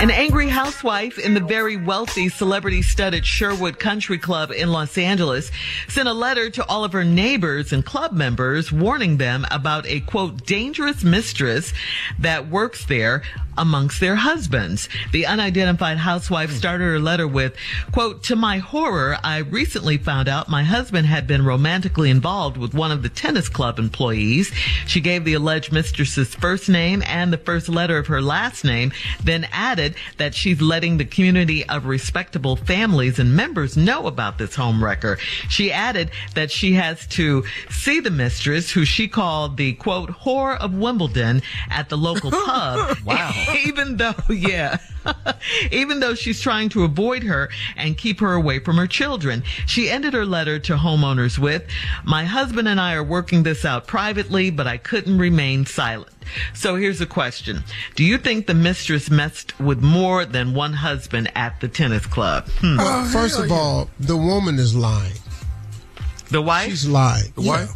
[0.00, 5.50] An angry housewife in the very wealthy celebrity studded Sherwood Country Club in Los Angeles
[5.88, 10.00] sent a letter to all of her neighbors and club members warning them about a
[10.00, 11.74] quote dangerous mistress
[12.18, 13.20] that works there
[13.60, 14.88] amongst their husbands.
[15.12, 17.54] The unidentified housewife started her letter with,
[17.92, 22.72] quote, to my horror, I recently found out my husband had been romantically involved with
[22.72, 24.50] one of the tennis club employees.
[24.86, 28.92] She gave the alleged mistress's first name and the first letter of her last name,
[29.22, 34.54] then added that she's letting the community of respectable families and members know about this
[34.54, 35.18] home wrecker.
[35.48, 40.58] She added that she has to see the mistress, who she called the quote, whore
[40.58, 42.98] of Wimbledon at the local pub.
[43.04, 43.32] Wow.
[43.66, 44.78] even though, yeah,
[45.70, 49.42] even though she's trying to avoid her and keep her away from her children.
[49.66, 51.64] She ended her letter to homeowners with,
[52.04, 56.12] my husband and I are working this out privately, but I couldn't remain silent.
[56.54, 57.64] So here's a question.
[57.96, 62.48] Do you think the mistress messed with more than one husband at the tennis club?
[62.60, 62.76] Hmm.
[62.76, 65.14] Well, first of all, the woman is lying.
[66.30, 66.70] The wife?
[66.70, 67.32] She's lying.
[67.34, 67.70] The wife?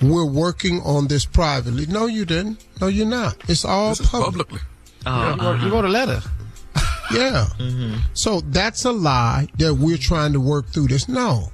[0.00, 1.84] We're working on this privately.
[1.86, 2.64] No, you didn't.
[2.80, 3.36] No, you're not.
[3.48, 4.46] It's all This is public.
[4.48, 4.60] publicly.
[5.06, 5.36] Uh-huh.
[5.38, 6.22] Oh, You wrote- You wrote a letter.
[7.10, 7.46] Yeah.
[7.58, 8.00] Mm-hmm.
[8.12, 11.08] So that's a lie that we're trying to work through this.
[11.08, 11.50] No.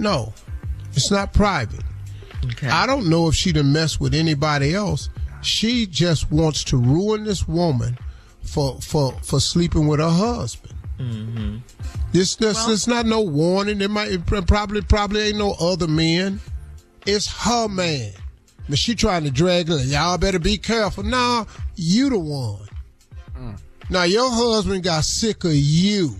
[0.00, 0.32] No.
[0.94, 1.84] It's not private.
[2.46, 2.66] okay.
[2.68, 5.08] I don't know if she'd have messed with anybody else.
[5.42, 7.96] She just wants to ruin this woman
[8.42, 10.74] for for for sleeping with her husband.
[10.98, 11.58] Mm-hmm.
[12.10, 13.78] This this it's not no warning.
[13.78, 16.40] There might it probably probably ain't no other men.
[17.06, 18.10] It's her man.
[18.68, 19.78] But she trying to drag her.
[19.78, 21.04] Y'all better be careful.
[21.04, 21.44] Nah,
[21.76, 22.68] you the one.
[23.38, 23.60] Mm.
[23.90, 26.16] Now your husband got sick of you.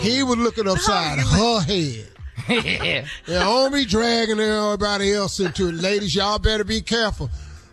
[0.00, 2.08] He was looking upside her head.
[2.48, 3.06] yeah.
[3.26, 5.74] Yeah, don't be dragging everybody else into it.
[5.76, 7.30] Ladies, y'all better be careful.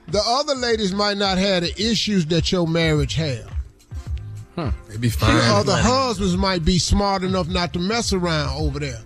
[0.08, 3.52] The other ladies might not have the issues that your marriage have.
[4.56, 4.72] Huh.
[4.88, 5.36] They be fine.
[5.36, 5.52] The fine.
[5.52, 9.00] other husbands might be smart enough not to mess around over there.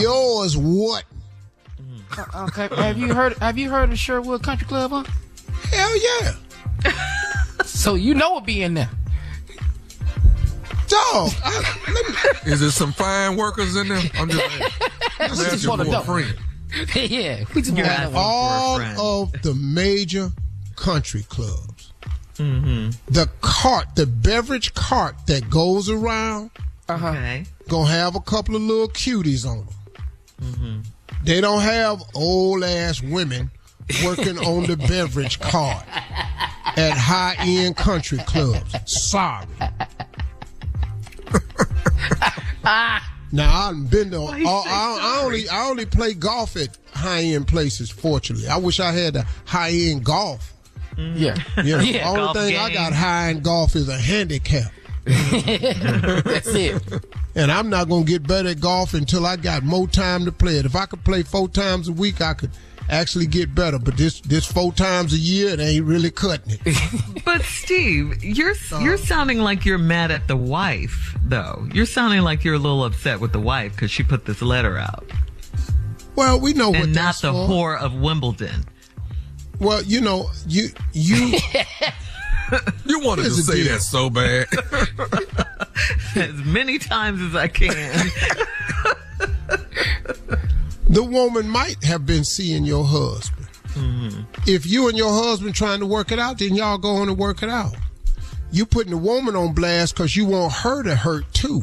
[0.00, 1.04] Yours what?
[2.16, 2.46] Uh-uh.
[2.46, 2.68] Okay.
[2.74, 3.36] Have you heard?
[3.38, 4.90] Have you heard of Sherwood Country Club?
[4.90, 5.04] Huh?
[5.70, 6.92] Hell yeah.
[7.64, 8.90] So you know what be in there.
[10.88, 14.00] Dog, I, let me, Is there some fine workers in there?
[14.14, 14.44] I'm just,
[15.20, 16.00] I'm just asking wanna a know.
[16.02, 16.36] friend.
[16.94, 17.44] yeah.
[17.54, 18.18] We just want to know.
[18.18, 20.30] all of the major
[20.76, 21.92] country clubs,
[22.36, 26.50] the cart, the beverage cart that goes around,
[26.88, 27.08] uh-huh.
[27.08, 27.46] okay.
[27.68, 29.66] gonna have a couple of little cuties on
[30.38, 30.82] them.
[31.26, 33.50] They don't have old ass women
[34.04, 35.84] working on the beverage cart
[36.76, 38.72] at high end country clubs.
[38.86, 39.44] Sorry.
[43.32, 44.20] now I've been to.
[44.20, 47.90] Why you all- say I, I only I only play golf at high end places.
[47.90, 50.54] Fortunately, I wish I had a high end golf
[50.92, 51.16] mm-hmm.
[51.16, 51.36] Yeah.
[51.64, 54.70] You know, Yeah, only golf thing I got high end golf is a handicap.
[55.04, 56.82] That's it.
[57.36, 60.32] And I'm not going to get better at golf until I got more time to
[60.32, 60.64] play it.
[60.66, 62.50] If I could play four times a week, I could
[62.88, 63.78] actually get better.
[63.78, 67.22] But this this four times a year, it ain't really cutting it.
[67.26, 71.68] But Steve, you're you're sounding like you're mad at the wife, though.
[71.74, 74.78] You're sounding like you're a little upset with the wife because she put this letter
[74.78, 75.04] out,
[76.14, 77.48] Well, we know what and not that's the for.
[77.48, 78.64] whore of Wimbledon.
[79.58, 81.38] Well, you know, you you
[82.86, 83.72] You wanted to say deal.
[83.72, 84.46] that so bad.
[86.16, 87.68] as many times as I can.
[90.88, 93.46] the woman might have been seeing your husband.
[93.74, 94.22] Mm-hmm.
[94.46, 97.18] If you and your husband trying to work it out, then y'all go on and
[97.18, 97.76] work it out.
[98.50, 101.62] You putting the woman on blast because you want her to hurt too.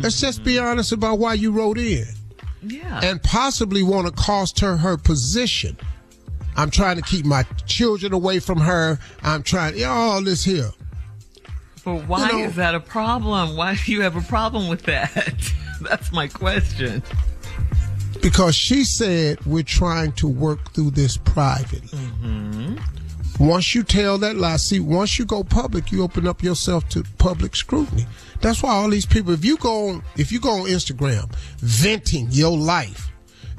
[0.00, 0.66] Let's just be mm-hmm.
[0.66, 2.06] honest about why you wrote in.
[2.62, 3.00] yeah.
[3.02, 5.76] and possibly want to cost her her position.
[6.56, 8.98] I'm trying to keep my children away from her.
[9.22, 10.70] I'm trying, all this here.
[11.84, 13.56] But why you know- is that a problem?
[13.56, 15.52] Why do you have a problem with that?
[15.80, 17.02] That's my question.
[18.20, 21.98] Because she said we're trying to work through this privately.
[21.98, 22.76] Mm-hmm.
[23.44, 27.02] Once you tell that lie, see, once you go public, you open up yourself to
[27.18, 28.06] public scrutiny.
[28.40, 32.28] That's why all these people, if you go on, if you go on Instagram venting
[32.30, 33.10] your life,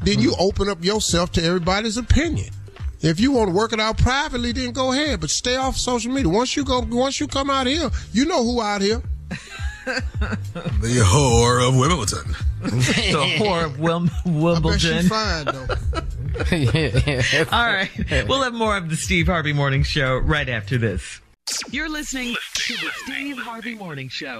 [0.04, 0.42] then you mm-hmm.
[0.42, 2.50] open up yourself to everybody's opinion.
[3.04, 6.12] If you want to work it out privately, then go ahead, but stay off social
[6.12, 6.30] media.
[6.30, 9.02] Once you go, once you come out here, you know who out here.
[9.86, 12.36] the whore of Wimbledon.
[12.62, 14.10] The whore of Wim-
[14.56, 15.10] I bet she Wimbledon.
[15.10, 15.68] fine though.
[16.56, 17.46] yeah, yeah.
[17.52, 18.28] All right.
[18.30, 21.20] We'll have more of the Steve Harvey Morning Show right after this.
[21.72, 24.40] You're listening to the Steve Harvey Morning Show.